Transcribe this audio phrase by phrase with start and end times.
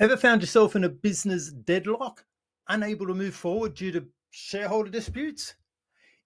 [0.00, 2.24] Ever found yourself in a business deadlock,
[2.68, 5.56] unable to move forward due to shareholder disputes?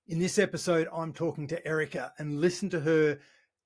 [0.08, 3.18] In this episode, I'm talking to Erika and listen to her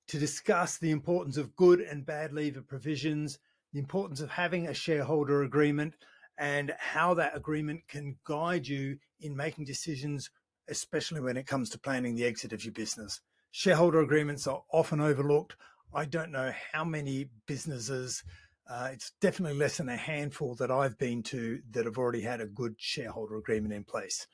[0.07, 3.39] to discuss the importance of good and bad leaver provisions,
[3.73, 5.93] the importance of having a shareholder agreement,
[6.37, 10.29] and how that agreement can guide you in making decisions,
[10.69, 13.19] especially when it comes to planning the exit of your business.
[13.51, 15.57] Shareholder agreements are often overlooked.
[15.93, 18.23] I don't know how many businesses
[18.69, 22.41] uh, it's definitely less than a handful that I've been to that have already had
[22.41, 24.27] a good shareholder agreement in place.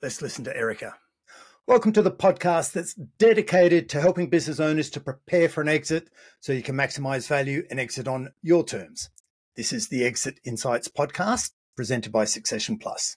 [0.00, 0.94] Let's listen to Erika.
[1.66, 6.10] Welcome to the podcast that's dedicated to helping business owners to prepare for an exit
[6.40, 9.10] so you can maximize value and exit on your terms.
[9.56, 13.16] This is the Exit Insights podcast presented by Succession Plus.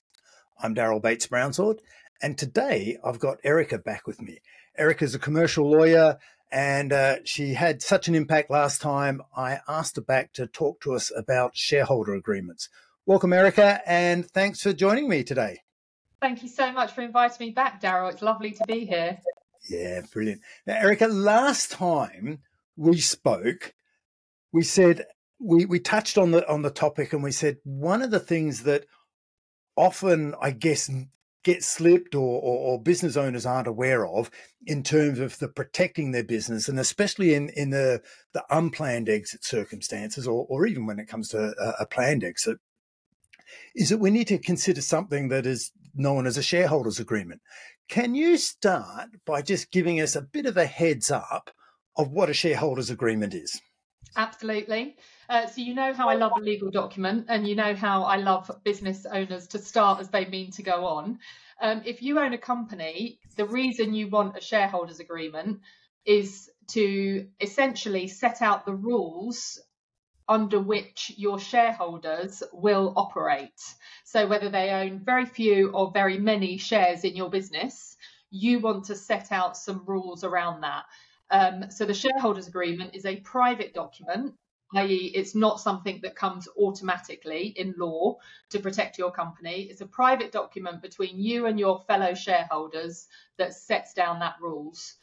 [0.58, 1.78] I'm Daryl Bates Brownsword,
[2.20, 4.40] and today I've got Erika back with me.
[4.76, 6.18] Erika's a commercial lawyer
[6.54, 9.20] and uh, she had such an impact last time.
[9.36, 12.68] I asked her back to talk to us about shareholder agreements.
[13.06, 15.62] Welcome, Erika, and thanks for joining me today.
[16.22, 18.12] Thank you so much for inviting me back, Daryl.
[18.12, 19.18] It's lovely to be here.
[19.68, 20.42] Yeah, brilliant.
[20.64, 22.38] Now, Erika, last time
[22.76, 23.74] we spoke,
[24.52, 25.06] we said
[25.40, 28.62] we, we touched on the on the topic and we said one of the things
[28.62, 28.86] that
[29.74, 30.88] often I guess
[31.44, 34.30] get slipped or, or, or, business owners aren't aware of
[34.66, 39.44] in terms of the protecting their business and especially in, in the, the unplanned exit
[39.44, 42.58] circumstances or, or even when it comes to a, a planned exit
[43.74, 47.40] is that we need to consider something that is known as a shareholders agreement.
[47.88, 51.50] Can you start by just giving us a bit of a heads up
[51.96, 53.60] of what a shareholders agreement is?
[54.16, 54.96] Absolutely.
[55.28, 58.16] Uh, so you know how I love a legal document, and you know how I
[58.16, 61.18] love business owners to start as they mean to go on.
[61.60, 65.60] Um, if you own a company, the reason you want a shareholders agreement
[66.04, 69.60] is to essentially set out the rules
[70.28, 73.60] under which your shareholders will operate.
[74.04, 77.96] So whether they own very few or very many shares in your business,
[78.30, 80.84] you want to set out some rules around that.
[81.30, 84.34] Um, so the shareholders agreement is a private document,
[84.74, 88.16] i.e., it's not something that comes automatically in law
[88.50, 89.68] to protect your company.
[89.70, 93.06] It's a private document between you and your fellow shareholders
[93.38, 94.96] that sets down that rules,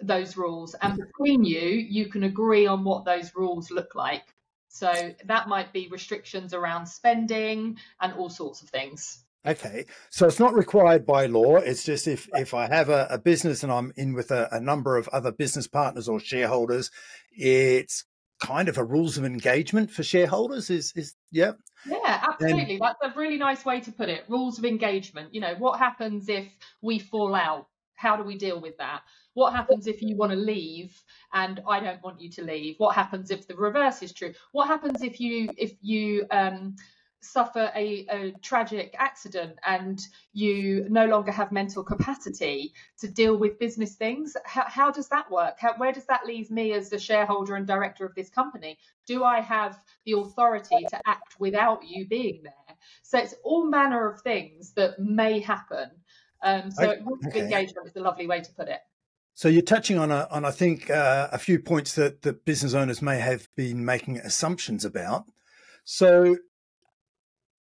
[0.00, 4.34] those rules, and between you, you can agree on what those rules look like.
[4.68, 9.24] So that might be restrictions around spending and all sorts of things.
[9.46, 11.56] Okay, so it's not required by law.
[11.56, 14.60] It's just if if I have a, a business and I'm in with a, a,
[14.60, 16.90] number of other business partners or shareholders,
[17.32, 18.04] it's
[18.40, 20.70] kind of a rules of engagement for shareholders.
[20.70, 21.52] Is is yeah.
[21.86, 22.74] Yeah, absolutely.
[22.74, 24.24] And, That's a really nice way to put it.
[24.28, 25.34] Rules of engagement.
[25.34, 26.46] You know, what happens if
[26.82, 27.68] we fall out?
[27.94, 29.02] How do we deal with that?
[29.34, 31.00] What happens if you want to leave
[31.32, 32.76] and I don't want you to leave?
[32.78, 34.32] What happens if the reverse is true?
[34.52, 36.76] What happens if you if you um
[37.22, 40.00] suffer a, a, tragic accident and
[40.32, 45.30] you no longer have mental capacity to deal with business things how, how does that
[45.30, 45.56] work?
[45.58, 48.78] How, where does that leave me as the shareholder and director of this company?
[49.06, 52.76] Do i have the authority to act without you being there?
[53.02, 55.90] So it's all manner of things that may happen.
[56.42, 57.40] Um, so okay.
[57.40, 58.80] engagement is a lovely way to put it.
[59.34, 62.74] So you're touching on, a, on I think, uh, a few points that, that business
[62.74, 65.24] owners may have been making assumptions about.
[65.84, 66.36] So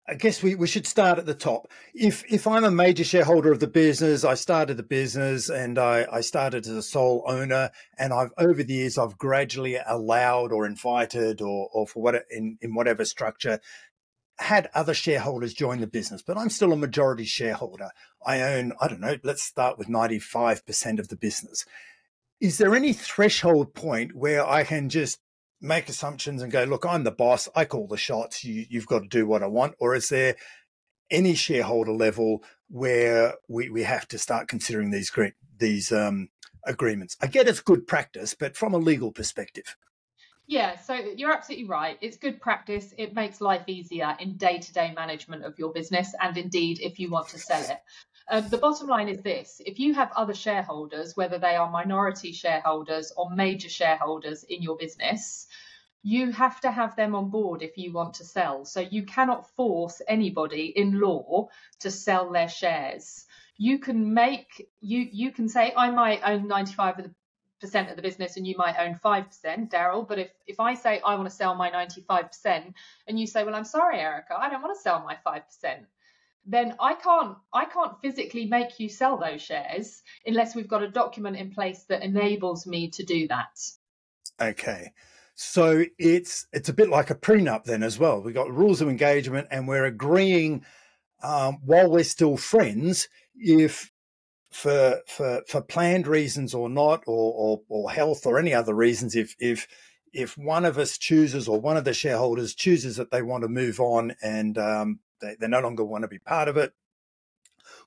[0.09, 1.69] I guess we, we should start at the top.
[1.93, 6.07] If if I'm a major shareholder of the business, I started the business and I,
[6.11, 10.65] I started as a sole owner, and I've over the years I've gradually allowed or
[10.65, 13.59] invited or or for what in in whatever structure
[14.39, 17.91] had other shareholders join the business, but I'm still a majority shareholder.
[18.25, 19.17] I own I don't know.
[19.25, 21.65] Let's start with ninety five percent of the business.
[22.41, 25.19] Is there any threshold point where I can just
[25.61, 27.49] make assumptions and go, look, I'm the boss.
[27.55, 28.45] I call the shots.
[28.45, 29.75] You, you've got to do what I want.
[29.79, 30.37] Or is there
[31.11, 35.11] any shareholder level where we, we have to start considering these
[35.59, 36.29] these um,
[36.65, 37.17] agreements?
[37.21, 39.77] I get it's good practice, but from a legal perspective.
[40.49, 41.99] Yeah, so you're absolutely right.
[42.01, 42.95] It's good practice.
[42.97, 47.01] It makes life easier in day to day management of your business, and indeed if
[47.01, 47.79] you want to sell it.
[48.29, 52.33] Um, the bottom line is this if you have other shareholders, whether they are minority
[52.33, 55.47] shareholders or major shareholders in your business,
[56.03, 58.65] you have to have them on board if you want to sell.
[58.65, 61.49] So you cannot force anybody in law
[61.81, 63.27] to sell their shares.
[63.59, 67.11] You can make you you can say I might own 95
[67.61, 71.01] percent of the business and you might own 5% daryl but if if i say
[71.01, 72.75] i want to sell my 95%
[73.09, 75.87] and you say well i'm sorry erika i don't want to sell my 5%
[76.47, 80.89] then I can't I can't physically make you sell those shares unless we've got a
[80.89, 83.59] document in place that enables me to do that.
[84.41, 84.93] Okay.
[85.35, 88.23] So it's it's a bit like a prenup then as well.
[88.23, 90.65] We've got rules of engagement, and we're agreeing
[91.23, 93.91] um, while we're still friends if
[94.51, 99.15] for for for planned reasons or not, or, or or health or any other reasons,
[99.15, 99.69] if if
[100.15, 103.49] if one of us chooses or one of the shareholders chooses that they want to
[103.49, 106.73] move on and um, they, they no longer want to be part of it,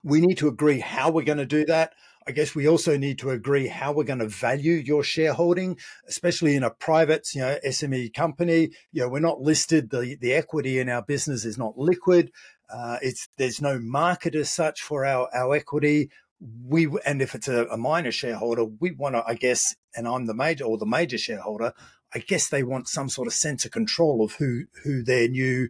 [0.04, 1.94] we need to agree how we're going to do that.
[2.28, 5.78] I guess we also need to agree how we're going to value your shareholding,
[6.08, 8.70] especially in a private, you know, SME company.
[8.92, 9.90] You know, we're not listed.
[9.90, 12.32] The the equity in our business is not liquid.
[12.72, 17.48] Uh, it's there's no market as such for our our equity we and if it's
[17.48, 20.86] a, a minor shareholder, we want to, I guess, and I'm the major or the
[20.86, 21.74] major shareholder.
[22.14, 25.70] I guess they want some sort of sense of control of who who their new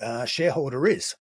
[0.00, 1.14] uh, shareholder is.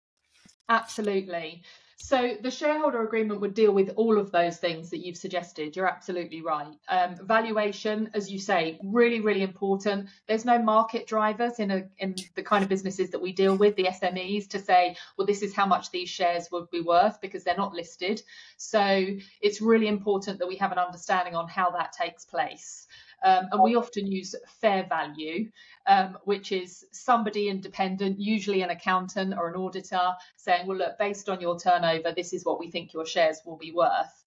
[0.69, 1.63] Absolutely.
[2.05, 5.77] So the shareholder agreement would deal with all of those things that you've suggested.
[5.77, 6.75] You're absolutely right.
[6.89, 10.09] Um, valuation, as you say, really, really important.
[10.27, 13.77] There's no market drivers in a in the kind of businesses that we deal with,
[13.77, 17.45] the SMEs, to say, well, this is how much these shares would be worth because
[17.45, 18.21] they're not listed.
[18.57, 19.07] So
[19.41, 22.89] it's really important that we have an understanding on how that takes place.
[23.25, 25.51] Um, and we often use fair value,
[25.87, 31.29] um, which is somebody independent, usually an accountant or an auditor, saying, well, look, based
[31.29, 34.25] on your turnover, this is what we think your shares will be worth.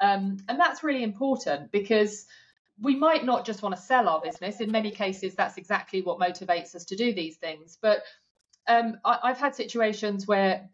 [0.00, 2.26] Um, and that's really important because
[2.80, 4.60] we might not just want to sell our business.
[4.60, 7.78] In many cases, that's exactly what motivates us to do these things.
[7.80, 8.02] But
[8.66, 10.68] um, I, have had situations where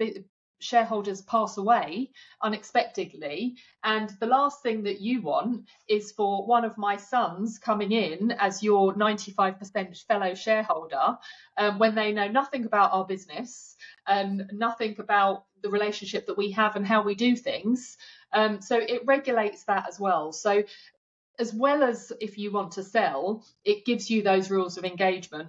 [0.60, 2.10] shareholders pass away
[2.42, 3.56] unexpectedly.
[3.82, 8.32] And the last thing that you want is for one of my sons coming in
[8.32, 11.18] as your 95% fellow shareholder
[11.56, 13.76] um, when they know nothing about our business
[14.06, 17.96] and nothing about the relationship that we have and how we do things.
[18.32, 20.32] Um, so it regulates that as well.
[20.32, 20.62] So
[21.38, 25.48] as well as if you want to sell, it gives you those rules of engagement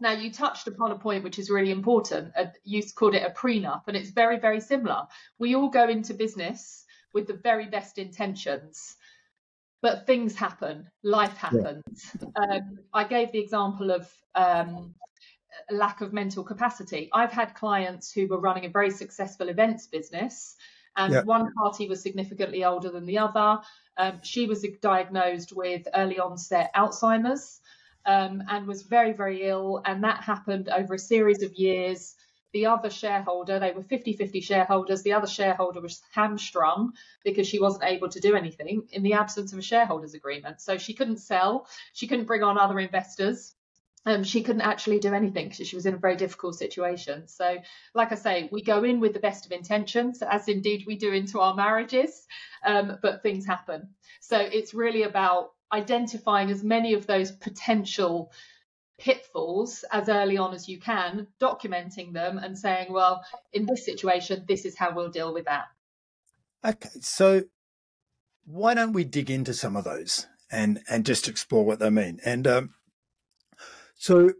[0.00, 2.32] now, you touched upon a point which is really important.
[2.64, 5.06] You called it a prenup, and it's very, very similar.
[5.38, 8.96] We all go into business with the very best intentions,
[9.82, 12.10] but things happen, life happens.
[12.20, 12.28] Yeah.
[12.42, 14.94] Um, I gave the example of um,
[15.70, 17.10] lack of mental capacity.
[17.12, 20.56] I've had clients who were running a very successful events business,
[20.96, 21.22] and yeah.
[21.22, 23.60] one party was significantly older than the other.
[23.96, 27.60] Um, she was diagnosed with early onset Alzheimer's
[28.06, 29.82] um, and was very, very ill.
[29.84, 32.14] And that happened over a series of years.
[32.52, 35.02] The other shareholder, they were 50 50 shareholders.
[35.02, 36.94] The other shareholder was hamstrung
[37.24, 40.60] because she wasn't able to do anything in the absence of a shareholders agreement.
[40.60, 43.54] So she couldn't sell, she couldn't bring on other investors.
[44.06, 47.28] Um, she couldn't actually do anything because she was in a very difficult situation.
[47.28, 47.58] So,
[47.94, 51.12] like I say, we go in with the best of intentions, as indeed we do
[51.12, 52.26] into our marriages,
[52.64, 53.90] um, but things happen.
[54.20, 58.32] So, it's really about identifying as many of those potential
[58.98, 64.44] pitfalls as early on as you can, documenting them and saying, well, in this situation,
[64.46, 65.64] this is how we'll deal with that.
[66.64, 67.42] Okay, so
[68.44, 72.20] why don't we dig into some of those and and just explore what they mean?
[72.24, 72.74] And um,
[73.94, 74.32] so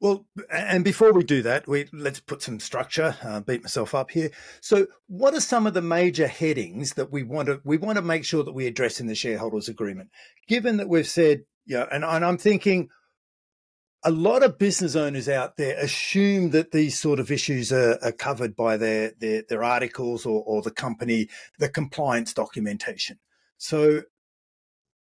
[0.00, 3.16] well, and before we do that, we let's put some structure.
[3.22, 4.30] Uh, beat myself up here.
[4.62, 8.02] So, what are some of the major headings that we want to we want to
[8.02, 10.08] make sure that we address in the shareholders agreement?
[10.48, 12.88] Given that we've said, yeah, and, and I'm thinking
[14.02, 18.12] a lot of business owners out there assume that these sort of issues are, are
[18.12, 21.28] covered by their, their their articles or, or the company
[21.58, 23.18] the compliance documentation.
[23.58, 24.04] So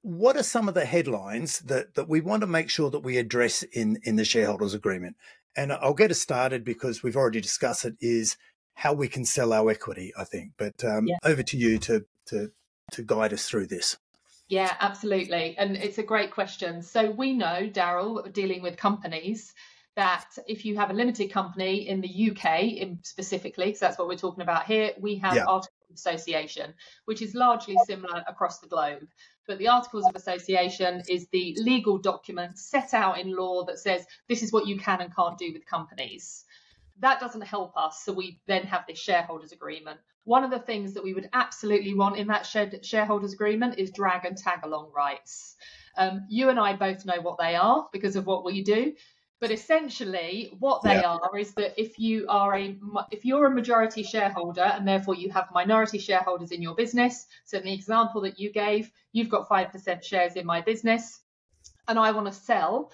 [0.05, 3.17] what are some of the headlines that, that we want to make sure that we
[3.17, 5.17] address in, in the shareholders agreement?
[5.57, 8.37] And I'll get us started because we've already discussed it is
[8.75, 10.53] how we can sell our equity, I think.
[10.59, 11.17] But um, yeah.
[11.25, 12.53] over to you to, to,
[12.93, 13.97] to guide us through this.
[14.49, 15.57] Yeah, absolutely.
[15.57, 16.83] And it's a great question.
[16.83, 19.55] So we know, Daryl, dealing with companies,
[19.97, 24.07] that if you have a limited company in the UK in specifically, because that's what
[24.07, 25.45] we're talking about here, we have yeah.
[25.45, 26.75] Articles of Association,
[27.07, 29.07] which is largely similar across the globe.
[29.47, 34.07] But the Articles of Association is the legal document set out in law that says
[34.29, 36.45] this is what you can and can't do with companies.
[37.01, 40.01] That doesn't help us, so we then have this shareholders agreement.
[40.25, 42.47] One of the things that we would absolutely want in that
[42.83, 45.57] shareholders agreement is drag and tag along rights.
[45.97, 48.95] Um, you and I both know what they are because of what we do.
[49.41, 51.17] But essentially, what they yeah.
[51.17, 52.77] are is that if you are a
[53.11, 57.59] if you're a majority shareholder and therefore you have minority shareholders in your business, so
[57.59, 61.21] in the example that you gave, you've got five percent shares in my business,
[61.89, 62.93] and I want to sell,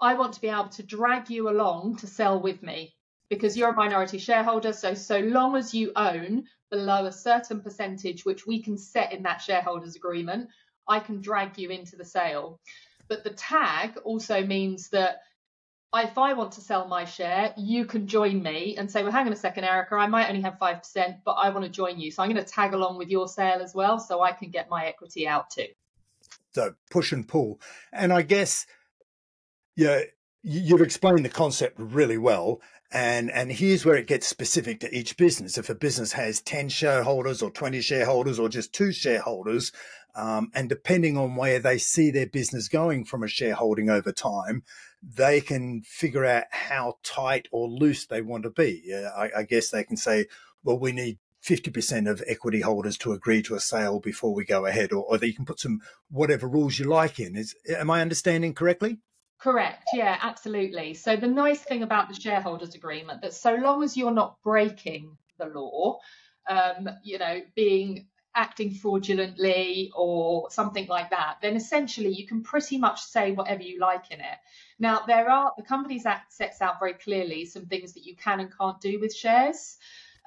[0.00, 2.94] I want to be able to drag you along to sell with me
[3.30, 4.72] because you're a minority shareholder.
[4.72, 9.22] So so long as you own below a certain percentage, which we can set in
[9.22, 10.50] that shareholders agreement,
[10.86, 12.60] I can drag you into the sale.
[13.08, 15.22] But the tag also means that
[15.94, 19.26] if I want to sell my share, you can join me and say, well, hang
[19.26, 22.10] on a second, Erika, I might only have 5%, but I want to join you.
[22.10, 24.68] So I'm going to tag along with your sale as well so I can get
[24.68, 25.68] my equity out too.
[26.52, 27.60] So push and pull.
[27.92, 28.66] And I guess,
[29.76, 30.00] yeah,
[30.42, 32.60] you've explained the concept really well.
[32.90, 35.56] And, and here's where it gets specific to each business.
[35.56, 39.72] If a business has 10 shareholders or 20 shareholders or just two shareholders,
[40.18, 44.64] um, and depending on where they see their business going from a shareholding over time,
[45.00, 48.92] they can figure out how tight or loose they want to be.
[49.16, 50.26] I, I guess they can say,
[50.64, 54.66] well, we need 50% of equity holders to agree to a sale before we go
[54.66, 55.78] ahead, or, or you can put some
[56.10, 57.36] whatever rules you like in.
[57.36, 58.98] Is am I understanding correctly?
[59.40, 59.84] Correct.
[59.94, 60.94] Yeah, absolutely.
[60.94, 65.16] So the nice thing about the shareholders agreement that so long as you're not breaking
[65.38, 66.00] the law,
[66.50, 72.78] um, you know, being acting fraudulently or something like that, then essentially you can pretty
[72.78, 74.38] much say whatever you like in it.
[74.78, 78.40] Now, there are the Companies Act sets out very clearly some things that you can
[78.40, 79.76] and can't do with shares.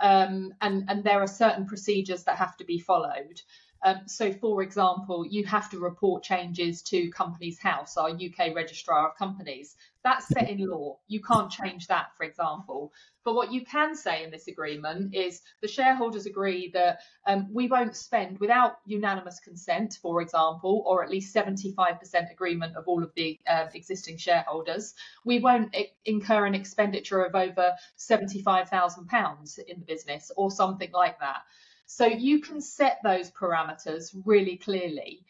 [0.01, 3.41] Um, and, and there are certain procedures that have to be followed.
[3.84, 9.10] Um, so, for example, you have to report changes to Companies House, our UK registrar
[9.10, 9.75] of companies.
[10.03, 10.98] That's set in law.
[11.08, 12.91] You can't change that, for example.
[13.24, 17.67] But what you can say in this agreement is the shareholders agree that um, we
[17.67, 23.13] won't spend, without unanimous consent, for example, or at least 75% agreement of all of
[23.15, 30.31] the uh, existing shareholders, we won't incur an expenditure of over £75,000 in the business
[30.36, 31.43] or something like that.
[31.86, 35.25] So you can set those parameters really clearly.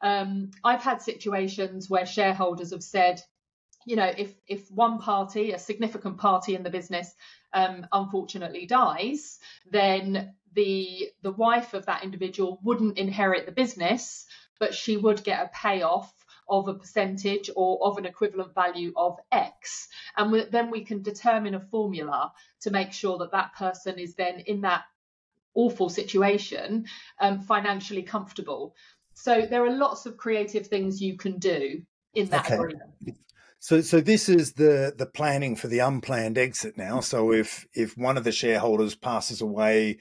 [0.00, 3.22] Um, I've had situations where shareholders have said,
[3.86, 7.14] you know, if if one party, a significant party in the business,
[7.54, 9.38] um, unfortunately dies,
[9.70, 14.26] then the the wife of that individual wouldn't inherit the business,
[14.58, 16.12] but she would get a payoff
[16.48, 19.88] of a percentage or of an equivalent value of X.
[20.16, 24.14] And we, then we can determine a formula to make sure that that person is
[24.14, 24.84] then in that
[25.54, 26.86] awful situation
[27.20, 28.74] um, financially comfortable.
[29.14, 31.82] So there are lots of creative things you can do
[32.14, 32.54] in that okay.
[32.54, 32.90] agreement.
[33.66, 37.00] So, so this is the the planning for the unplanned exit now.
[37.00, 39.98] So, if if one of the shareholders passes away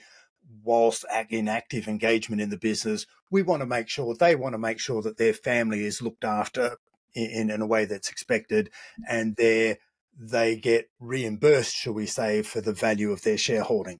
[0.63, 4.59] whilst in active engagement in the business, we want to make sure they want to
[4.59, 6.77] make sure that their family is looked after
[7.15, 8.69] in, in a way that's expected,
[9.09, 9.79] and they
[10.15, 13.99] they get reimbursed, shall we say, for the value of their shareholding.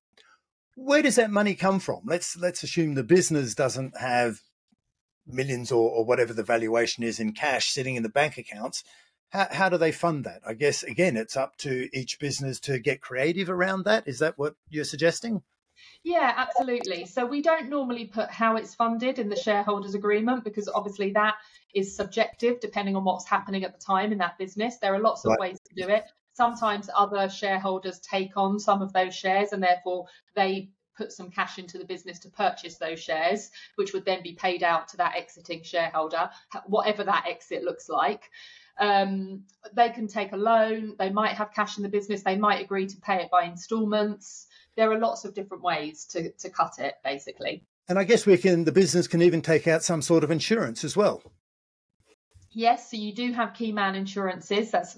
[0.75, 2.01] Where does that money come from?
[2.05, 4.41] Let's let's assume the business doesn't have
[5.25, 8.83] millions or, or whatever the valuation is in cash sitting in the bank accounts
[9.29, 10.41] how, how do they fund that?
[10.45, 14.07] I guess, again, it's up to each business to get creative around that.
[14.07, 15.41] Is that what you're suggesting?
[16.03, 17.05] Yeah, absolutely.
[17.05, 21.35] So we don't normally put how it's funded in the shareholders agreement because obviously that
[21.73, 24.77] is subjective depending on what's happening at the time in that business.
[24.77, 25.39] There are lots of right.
[25.39, 26.05] ways to do it.
[26.33, 30.05] Sometimes other shareholders take on some of those shares and therefore
[30.35, 34.33] they put some cash into the business to purchase those shares, which would then be
[34.33, 36.29] paid out to that exiting shareholder,
[36.67, 38.29] whatever that exit looks like.
[38.77, 42.61] Um, they can take a loan, they might have cash in the business, they might
[42.61, 44.47] agree to pay it by installments.
[44.75, 47.63] There are lots of different ways to, to cut it, basically.
[47.87, 50.83] And I guess we can, the business can even take out some sort of insurance
[50.83, 51.21] as well.
[52.51, 54.71] Yes, so you do have key man insurances.
[54.71, 54.97] That's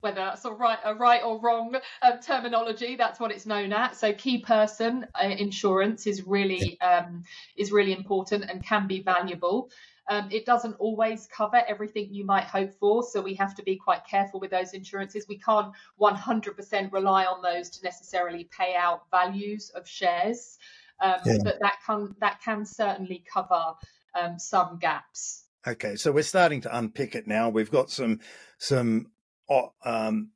[0.00, 2.94] whether that's a right, a right or wrong um, terminology.
[2.94, 3.96] That's what it's known at.
[3.96, 7.24] So key person uh, insurance is really um,
[7.56, 9.70] is really important and can be valuable.
[10.08, 13.76] Um, it doesn't always cover everything you might hope for, so we have to be
[13.76, 15.26] quite careful with those insurances.
[15.28, 20.58] We can't 100% rely on those to necessarily pay out values of shares,
[21.00, 21.38] um, yeah.
[21.42, 23.74] but that can that can certainly cover
[24.14, 25.44] um, some gaps.
[25.66, 27.48] Okay, so we're starting to unpick it now.
[27.48, 28.20] We've got some
[28.58, 29.10] some
[29.84, 30.30] um,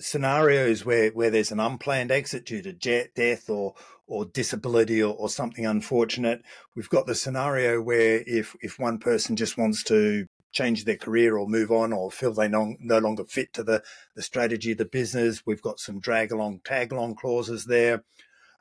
[0.00, 3.74] scenarios where, where there's an unplanned exit due to death or
[4.06, 6.42] or disability or, or, something unfortunate.
[6.74, 11.36] We've got the scenario where if if one person just wants to change their career
[11.36, 13.82] or move on or feel they no, no longer fit to the,
[14.16, 18.02] the strategy of the business, we've got some drag along, tag along clauses there.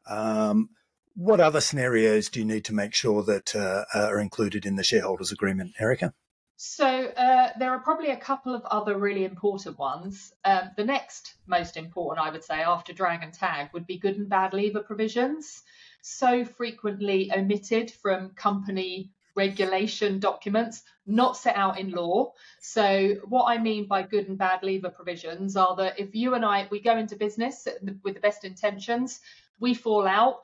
[0.07, 0.69] Um,
[1.15, 4.83] what other scenarios do you need to make sure that uh, are included in the
[4.83, 6.13] shareholders agreement, Erika?
[6.61, 10.33] So uh, there are probably a couple of other really important ones.
[10.43, 14.17] Um, the next most important, I would say, after drag and tag would be good
[14.17, 15.63] and bad leaver provisions.
[16.01, 22.33] So frequently omitted from company regulation documents, not set out in law.
[22.59, 26.43] So what I mean by good and bad leaver provisions are that if you and
[26.43, 27.69] I we go into business
[28.03, 29.21] with the best intentions,
[29.61, 30.41] we fall out.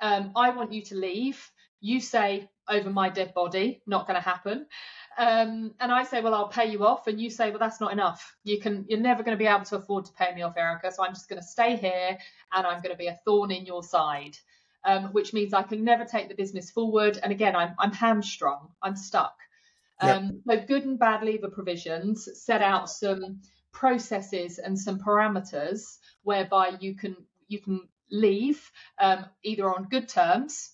[0.00, 1.52] Um, I want you to leave.
[1.80, 3.82] You say over my dead body.
[3.86, 4.66] Not going to happen.
[5.18, 7.92] Um, and I say, well, I'll pay you off, and you say, well, that's not
[7.92, 8.34] enough.
[8.44, 10.90] You can, you're never going to be able to afford to pay me off, Erika.
[10.90, 12.18] So I'm just going to stay here,
[12.52, 14.36] and I'm going to be a thorn in your side,
[14.84, 17.18] um, which means I can never take the business forward.
[17.22, 18.68] And again, I'm, I'm hamstrung.
[18.82, 19.36] I'm stuck.
[20.00, 23.40] Um, So good and bad leaver provisions set out some
[23.72, 27.16] processes and some parameters whereby you can
[27.48, 30.72] you can leave um, either on good terms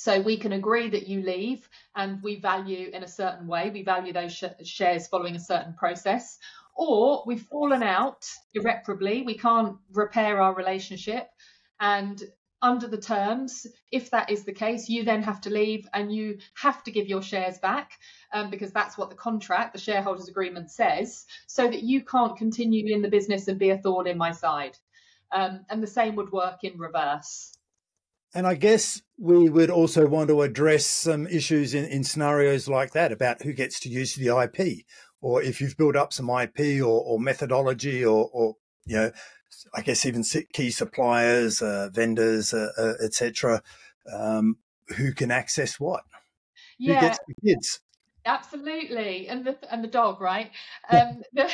[0.00, 3.82] so we can agree that you leave and we value in a certain way, we
[3.82, 6.38] value those sh- shares following a certain process,
[6.74, 11.28] or we've fallen out irreparably, we can't repair our relationship.
[11.80, 12.22] And
[12.62, 16.38] under the terms, if that is the case, you then have to leave and you
[16.54, 17.92] have to give your shares back
[18.32, 22.94] um, because that's what the contract, the shareholders agreement says, so that you can't continue
[22.94, 24.78] in the business and be a thorn in my side.
[25.30, 27.54] Um, and the same would work in reverse.
[28.34, 32.92] And I guess we would also want to address some issues in, in scenarios like
[32.92, 34.84] that about who gets to use the IP,
[35.20, 38.56] or if you've built up some IP or, or methodology, or, or,
[38.86, 39.10] you know,
[39.74, 43.62] I guess even key suppliers, uh, vendors, uh, uh, etc.,
[44.12, 44.56] um,
[44.96, 46.02] who can access what?
[46.78, 46.94] Yeah.
[46.94, 47.80] Who gets the kids?
[48.26, 50.50] Absolutely, and the and the dog, right?
[50.90, 51.50] Um, the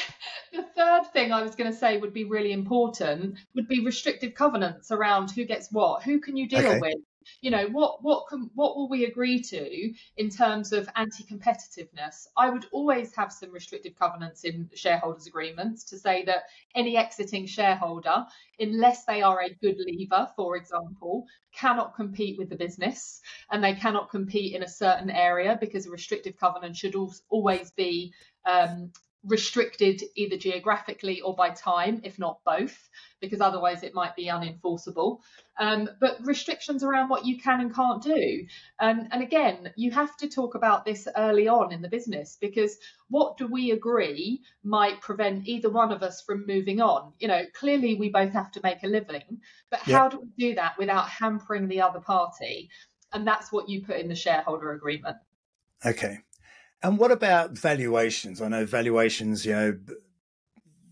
[0.53, 4.35] the third thing I was going to say would be really important would be restrictive
[4.35, 6.81] covenants around who gets what, who can you deal okay.
[6.81, 6.99] with,
[7.41, 12.27] you know what what can what will we agree to in terms of anti-competitiveness?
[12.37, 17.47] I would always have some restrictive covenants in shareholders agreements to say that any exiting
[17.47, 18.27] shareholder
[18.59, 23.75] unless they are a good leaver for example cannot compete with the business and they
[23.75, 26.95] cannot compete in a certain area because a restrictive covenant should
[27.31, 28.13] always be
[28.45, 28.93] um,
[29.27, 32.89] restricted either geographically or by time, if not both,
[33.21, 35.21] because otherwise it might be unenforceable.
[35.59, 38.47] Um, but restrictions around what you can and can't do.
[38.79, 42.77] Um, and again, you have to talk about this early on in the business because
[43.09, 47.13] what do we agree might prevent either one of us from moving on?
[47.19, 50.55] You know, clearly we both have to make a living, but how do we do
[50.57, 52.71] that without hampering the other party?
[53.13, 55.17] And that's what you put in the shareholder agreement.
[55.85, 56.19] Okay.
[56.83, 58.43] And what about valuations?
[58.43, 59.79] I know valuations, you know,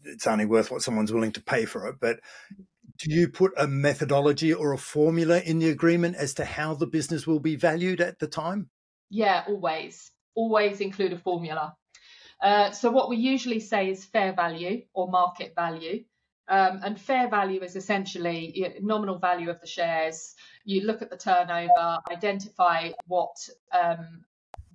[0.05, 2.21] it's only worth what someone's willing to pay for it, but
[2.99, 6.87] do you put a methodology or a formula in the agreement as to how the
[6.87, 8.71] business will be valued at the time?
[9.11, 10.11] Yeah, always.
[10.35, 11.77] Always include a formula.
[12.41, 16.05] Uh, so, what we usually say is fair value or market value.
[16.47, 20.35] Um, and fair value is essentially nominal value of the shares.
[20.65, 23.35] You look at the turnover, identify what
[23.73, 24.25] um,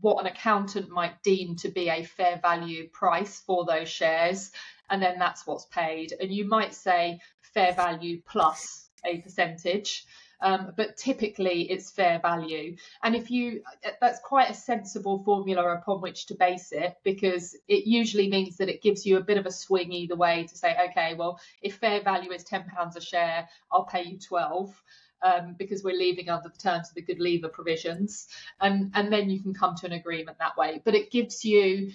[0.01, 4.51] what an accountant might deem to be a fair value price for those shares,
[4.89, 6.13] and then that's what's paid.
[6.19, 7.19] And you might say
[7.53, 10.05] fair value plus a percentage.
[10.41, 12.77] Um, but typically it's fair value.
[13.03, 13.61] And if you,
[13.99, 18.69] that's quite a sensible formula upon which to base it because it usually means that
[18.69, 21.75] it gives you a bit of a swing either way to say, okay, well, if
[21.75, 24.81] fair value is £10 a share, I'll pay you 12
[25.21, 28.27] um, because we're leaving under the terms of the good leaver provisions,
[28.59, 30.81] and and then you can come to an agreement that way.
[30.83, 31.91] But it gives you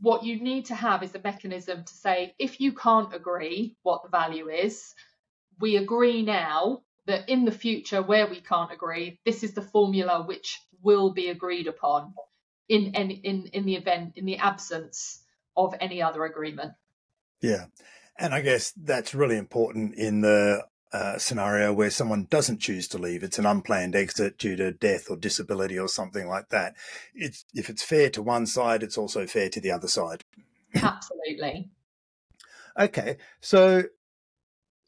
[0.00, 4.02] what you need to have is a mechanism to say if you can't agree what
[4.02, 4.94] the value is,
[5.58, 10.22] we agree now that in the future where we can't agree, this is the formula
[10.22, 12.14] which will be agreed upon
[12.68, 15.22] in in in, in the event in the absence
[15.56, 16.72] of any other agreement.
[17.40, 17.66] Yeah.
[18.18, 22.98] And I guess that's really important in the uh, scenario where someone doesn't choose to
[22.98, 23.22] leave.
[23.22, 26.74] It's an unplanned exit due to death or disability or something like that.
[27.14, 30.24] It's if it's fair to one side, it's also fair to the other side.
[30.74, 31.70] Absolutely.
[32.78, 33.84] okay, so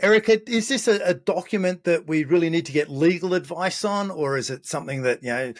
[0.00, 4.10] Erika, is this a, a, document that we really need to get legal advice on,
[4.10, 5.52] or is it something that you know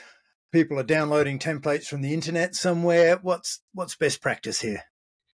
[0.51, 3.19] people are downloading templates from the internet somewhere?
[3.21, 4.85] What's what's best practice here?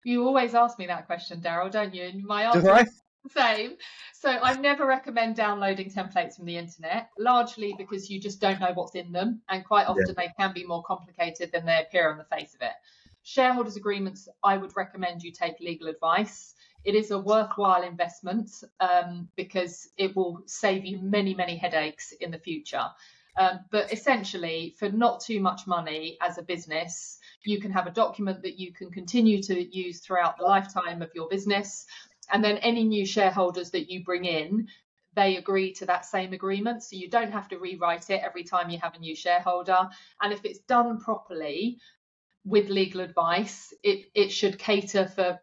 [0.04, 2.04] You always ask me that question, Daryl, don't you?
[2.04, 2.86] And my answer
[3.28, 3.76] same.
[4.14, 8.72] So I never recommend downloading templates from the internet, largely because you just don't know
[8.74, 10.14] what's in them, and quite often yeah.
[10.16, 12.72] they can be more complicated than they appear on the face of it.
[13.22, 16.54] Shareholders agreements, I would recommend you take legal advice.
[16.85, 22.32] It is a worthwhile investment um, because it will save you many, many headaches in
[22.32, 22.87] the future.
[23.37, 27.90] Um, but essentially, for not too much money as a business, you can have a
[27.90, 31.87] document that you can continue to use throughout the lifetime of your business
[32.30, 34.68] and then any new shareholders that you bring in,
[35.14, 36.82] they agree to that same agreement.
[36.82, 39.88] So you don't have to rewrite it every time you have a new shareholder.
[40.20, 41.78] And if it's done properly
[42.44, 45.40] with legal advice, it, it should cater for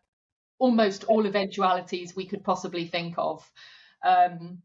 [0.58, 3.50] almost all eventualities we could possibly think of.
[4.04, 4.62] Um,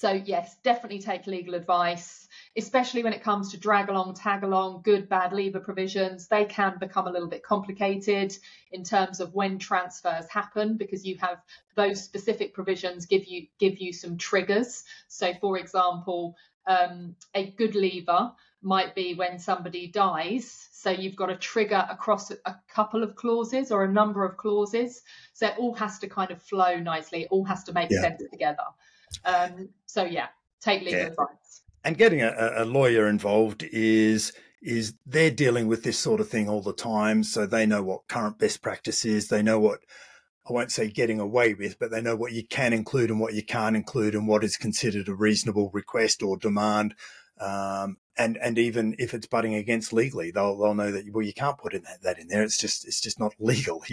[0.00, 4.80] So, yes, definitely take legal advice, especially when it comes to drag along, tag along,
[4.82, 6.26] good, bad leaver provisions.
[6.26, 8.34] They can become a little bit complicated
[8.72, 11.42] in terms of when transfers happen because you have
[11.74, 14.84] those specific provisions give you give you some triggers.
[15.08, 16.34] So, for example,
[16.66, 18.32] um, a good leaver
[18.62, 20.70] might be when somebody dies.
[20.72, 25.02] So you've got a trigger across a couple of clauses or a number of clauses.
[25.34, 27.24] So it all has to kind of flow nicely.
[27.24, 28.00] It all has to make yeah.
[28.00, 28.64] sense together.
[29.24, 30.28] Um, so yeah,
[30.60, 31.06] take legal yeah.
[31.06, 31.62] advice.
[31.84, 36.48] And getting a, a lawyer involved is is they're dealing with this sort of thing
[36.48, 39.28] all the time, so they know what current best practice is.
[39.28, 39.80] They know what
[40.48, 43.34] I won't say getting away with, but they know what you can include and what
[43.34, 46.94] you can't include, and what is considered a reasonable request or demand.
[47.40, 51.32] Um, and and even if it's butting against legally, they'll they'll know that well you
[51.32, 52.42] can't put in that, that in there.
[52.42, 53.82] It's just it's just not legal.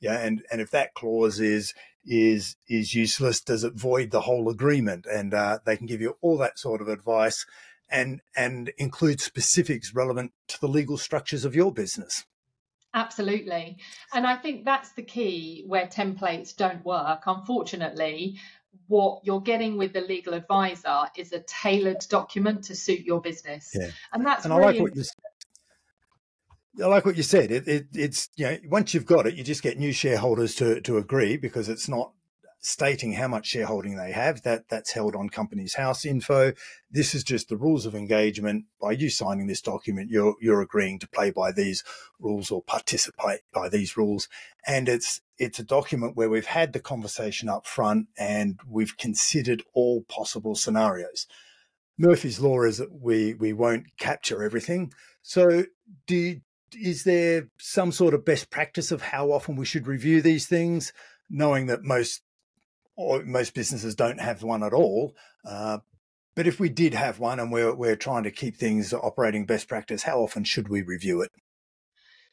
[0.00, 4.48] Yeah, and and if that clause is is is useless, does it void the whole
[4.48, 5.06] agreement?
[5.06, 7.44] And uh, they can give you all that sort of advice,
[7.90, 12.24] and and include specifics relevant to the legal structures of your business.
[12.94, 13.76] Absolutely.
[14.14, 17.24] And I think that's the key where templates don't work.
[17.26, 18.38] Unfortunately,
[18.86, 23.70] what you're getting with the legal advisor is a tailored document to suit your business.
[23.74, 23.90] Yeah.
[24.12, 25.04] And that's and really I like what you
[26.82, 27.50] I like what you said.
[27.50, 30.80] It, it, it's you know once you've got it, you just get new shareholders to
[30.82, 32.12] to agree because it's not
[32.66, 34.42] stating how much shareholding they have.
[34.42, 36.52] That that's held on Companies House info.
[36.90, 38.64] This is just the rules of engagement.
[38.80, 41.84] By you signing this document, you're you're agreeing to play by these
[42.18, 44.28] rules or participate by these rules.
[44.66, 49.62] And it's it's a document where we've had the conversation up front and we've considered
[49.72, 51.26] all possible scenarios.
[51.98, 54.92] Murphy's law is that we we won't capture everything.
[55.22, 55.64] So
[56.08, 56.40] do
[56.72, 60.92] is there some sort of best practice of how often we should review these things,
[61.30, 62.22] knowing that most
[62.96, 65.14] or most businesses don't have one at all.
[65.44, 65.78] Uh,
[66.34, 69.68] but if we did have one and we're, we're trying to keep things operating best
[69.68, 71.30] practice, how often should we review it?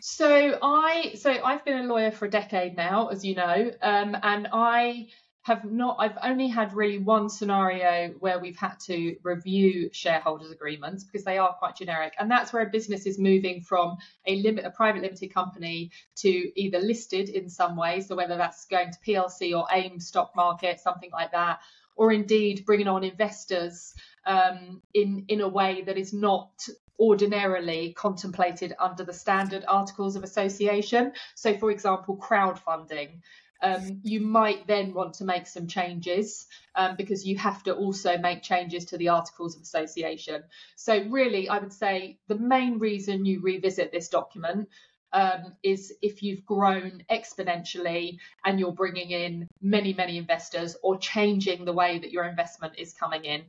[0.02, 4.18] So I so I've been a lawyer for a decade now, as you know, um,
[4.22, 5.08] and I
[5.44, 11.04] have not i've only had really one scenario where we've had to review shareholders agreements
[11.04, 12.14] because they are quite generic.
[12.18, 16.60] And that's where a business is moving from a limit a private limited company to
[16.60, 18.02] either listed in some way.
[18.02, 21.60] So whether that's going to plc or aim stock market something like that
[21.96, 23.94] or indeed bringing on investors
[24.26, 26.68] um, in in a way that is not
[27.00, 31.12] ordinarily contemplated under the standard articles of association.
[31.36, 33.20] So for example crowdfunding
[33.64, 38.18] um, you might then want to make some changes um, because you have to also
[38.18, 40.44] make changes to the Articles of Association.
[40.76, 44.68] So, really, I would say the main reason you revisit this document
[45.14, 51.64] um, is if you've grown exponentially and you're bringing in many, many investors or changing
[51.64, 53.44] the way that your investment is coming in.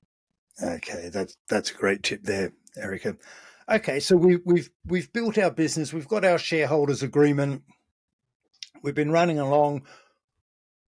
[0.62, 3.16] Okay, that's that's a great tip there, Erika.
[3.68, 7.62] Okay, so we, we've we've built our business, we've got our shareholders agreement,
[8.82, 9.82] we've been running along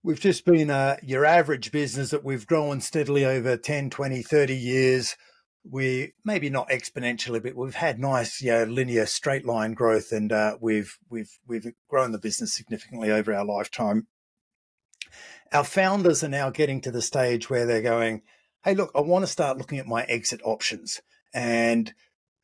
[0.06, 4.54] We've just been uh, your average business that we've grown steadily over 10, 20, 30
[4.54, 5.16] years.
[5.64, 10.30] We maybe not exponentially, but we've had nice, you know, linear straight line growth, and
[10.34, 14.08] uh, we've we've we've grown the business significantly over our lifetime.
[15.54, 18.24] Our founders are now getting to the stage where they're going,
[18.66, 21.00] "Hey, look, I want to start looking at my exit options,"
[21.34, 21.94] and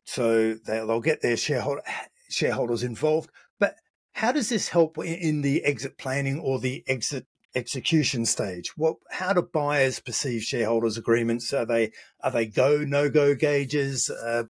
[0.06, 1.84] so they'll get their shareholder
[2.30, 3.32] shareholders involved.
[3.60, 3.76] But
[4.14, 9.34] how does this help in the exit planning or the exit execution stage what how
[9.34, 14.44] do buyers perceive shareholders agreements are they are they go no go gauges uh,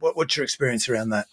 [0.00, 1.26] what, what's your experience around that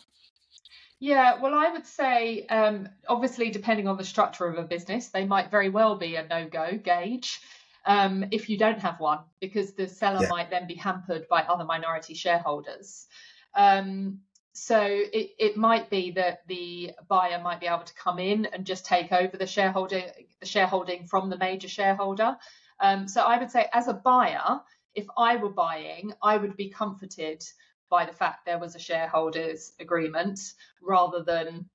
[1.01, 5.25] yeah, well, I would say, um, obviously, depending on the structure of a business, they
[5.25, 7.39] might very well be a no go gauge
[7.85, 10.29] um, if you don't have one, because the seller yeah.
[10.29, 13.07] might then be hampered by other minority shareholders.
[13.55, 14.19] Um,
[14.59, 18.65] so it, it might be that the buyer might be able to come in and
[18.65, 20.03] just take over the shareholding
[20.41, 22.37] the shareholding from the major shareholder.
[22.81, 24.59] Um, so I would say as a buyer,
[24.95, 27.43] if I were buying, I would be comforted
[27.89, 30.39] by the fact there was a shareholders agreement
[30.81, 31.69] rather than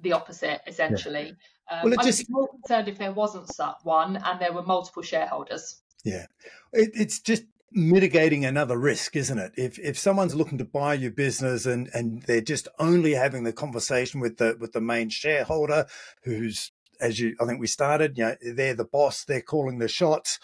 [0.00, 1.34] the opposite, essentially.
[1.70, 1.80] Yeah.
[1.82, 2.20] Um, well, just...
[2.20, 3.50] I'd be more concerned if there wasn't
[3.82, 5.82] one and there were multiple shareholders.
[6.04, 6.26] Yeah,
[6.72, 9.52] it, it's just mitigating another risk, isn't it?
[9.56, 13.52] If if someone's looking to buy your business and and they're just only having the
[13.52, 15.86] conversation with the with the main shareholder,
[16.22, 19.88] who's as you I think we started, you know, they're the boss, they're calling the
[19.88, 20.38] shots.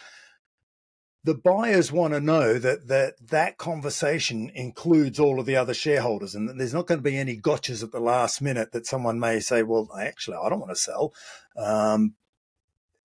[1.24, 6.35] The buyers want to know that that that conversation includes all of the other shareholders,
[6.35, 9.38] and there's not going to be any gotchas at the last minute that someone may
[9.38, 11.14] say, "Well, actually, I don't want to sell."
[11.56, 12.16] Um,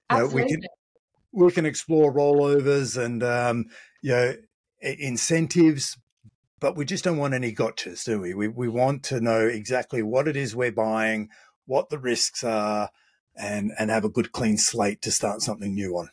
[0.09, 0.41] Absolutely.
[0.41, 0.67] You know, we can
[1.31, 3.65] we can explore rollovers and um,
[4.07, 4.33] you know,
[4.79, 5.97] incentives,
[6.61, 8.33] but we just don't want any gotchas, do we?
[8.33, 11.27] We we want to know exactly what it is we're buying,
[11.65, 12.89] what the risks are,
[13.35, 16.09] and and have a good clean slate to start something new on.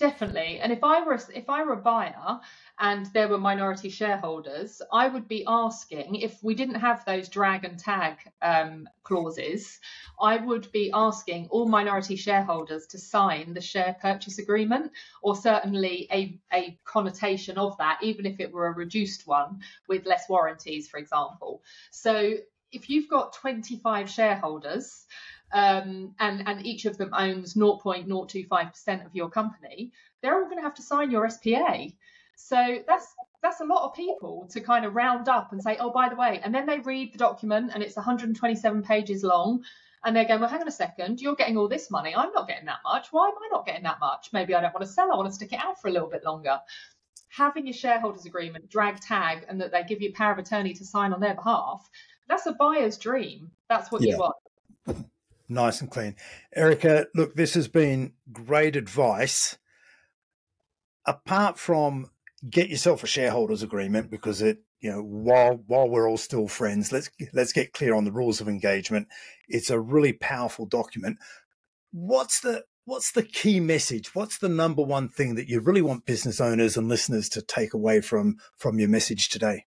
[0.00, 0.60] Definitely.
[0.60, 2.40] And if I were if I were a buyer
[2.78, 7.66] and there were minority shareholders, I would be asking if we didn't have those drag
[7.66, 9.78] and tag um, clauses,
[10.18, 16.08] I would be asking all minority shareholders to sign the share purchase agreement, or certainly
[16.10, 20.88] a, a connotation of that, even if it were a reduced one with less warranties,
[20.88, 21.62] for example.
[21.90, 22.36] So
[22.72, 25.04] if you've got 25 shareholders,
[25.52, 30.62] um, and and each of them owns 0.025% of your company, they're all going to
[30.62, 31.86] have to sign your SPA.
[32.36, 33.06] So that's
[33.42, 36.16] that's a lot of people to kind of round up and say, oh, by the
[36.16, 39.64] way, and then they read the document and it's 127 pages long.
[40.02, 42.14] And they're going, well, hang on a second, you're getting all this money.
[42.16, 43.08] I'm not getting that much.
[43.10, 44.30] Why am I not getting that much?
[44.32, 45.12] Maybe I don't want to sell.
[45.12, 46.58] I want to stick it out for a little bit longer.
[47.28, 50.86] Having your shareholders agreement, drag tag, and that they give you power of attorney to
[50.86, 51.86] sign on their behalf,
[52.28, 53.50] that's a buyer's dream.
[53.68, 54.12] That's what yeah.
[54.12, 54.36] you want
[55.50, 56.16] nice and clean.
[56.54, 59.58] Erika, look, this has been great advice.
[61.06, 62.10] Apart from
[62.48, 66.92] get yourself a shareholders agreement because it, you know, while while we're all still friends,
[66.92, 69.08] let's let's get clear on the rules of engagement.
[69.48, 71.18] It's a really powerful document.
[71.90, 74.14] What's the what's the key message?
[74.14, 77.74] What's the number one thing that you really want business owners and listeners to take
[77.74, 79.66] away from from your message today?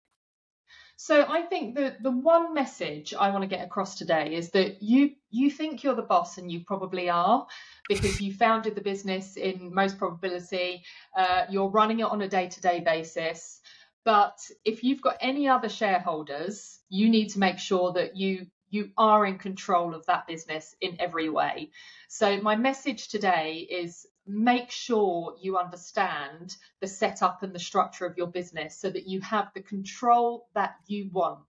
[1.06, 4.82] So I think that the one message I want to get across today is that
[4.82, 7.46] you you think you're the boss and you probably are
[7.89, 10.82] because you founded the business in most probability.
[11.13, 13.60] Uh, you're running it on a day to day basis.
[14.06, 18.92] But if you've got any other shareholders, you need to make sure that you you
[18.98, 21.72] are in control of that business in every way.
[22.08, 28.18] So my message today is make sure you understand the setup and the structure of
[28.18, 31.40] your business so that you have the control that you want.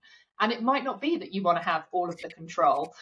[0.41, 2.95] And it might not be that you want to have all of the control,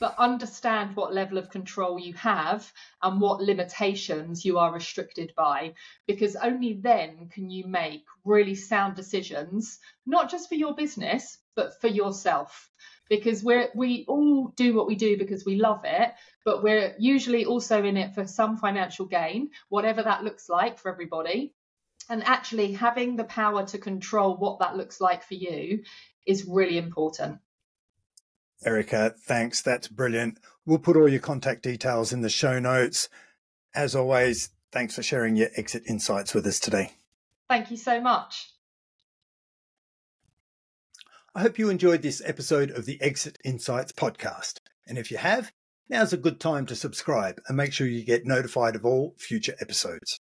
[0.00, 2.70] but understand what level of control you have
[3.02, 5.74] and what limitations you are restricted by,
[6.06, 11.80] because only then can you make really sound decisions, not just for your business, but
[11.80, 12.70] for yourself
[13.08, 16.12] because we're we all do what we do because we love it
[16.46, 20.90] but we're usually also in it for some financial gain whatever that looks like for
[20.90, 21.52] everybody.
[22.08, 25.82] And actually having the power to control what that looks like for you
[26.24, 27.40] is really important.
[28.64, 29.60] Erika thanks.
[29.60, 30.38] That's brilliant.
[30.64, 33.08] We'll put all your contact details in the show notes.
[33.74, 36.92] As always thanks for sharing your exit insights with us today.
[37.48, 38.55] Thank you so much
[41.36, 44.54] I hope you enjoyed this episode of the Exit Insights podcast.
[44.86, 45.52] And if you have,
[45.86, 49.54] now's a good time to subscribe and make sure you get notified of all future
[49.60, 50.18] episodes.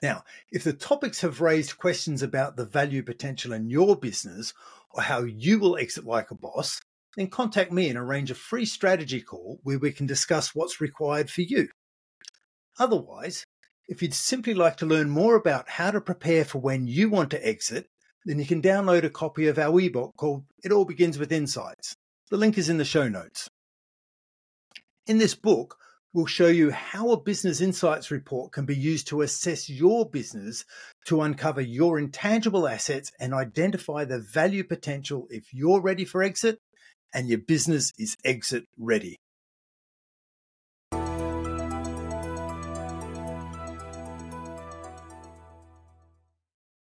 [0.00, 4.54] Now, if the topics have raised questions about the value potential in your business
[4.92, 6.80] or how you will exit like a boss,
[7.16, 11.30] then contact me and arrange a free strategy call where we can discuss what's required
[11.30, 11.66] for you.
[12.78, 13.44] Otherwise,
[13.88, 17.32] if you'd simply like to learn more about how to prepare for when you want
[17.32, 17.88] to exit
[18.26, 21.94] then you can download a copy of our ebook called It All Begins with Insights.
[22.28, 23.48] The link is in the show notes.
[25.06, 25.76] In this book,
[26.12, 30.64] we'll show you how a business insights report can be used to assess your business
[31.04, 36.58] to uncover your intangible assets and identify the value potential if you're ready for exit
[37.14, 39.18] and your business is exit ready.